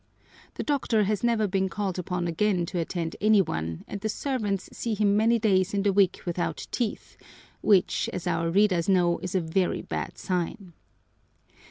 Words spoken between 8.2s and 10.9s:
our readers know, is a very bad sign.